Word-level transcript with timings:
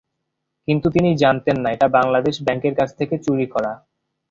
কিন্তু 0.67 0.87
তিনি 0.89 1.09
জানতেন 1.17 1.57
না, 1.63 1.69
এটা 1.71 1.87
বাংলাদেশ 1.97 2.35
ব্যাংকের 2.45 2.73
কাছ 2.79 2.89
থেকে 2.99 3.15
চুরি 3.25 3.45
করা। 3.53 3.71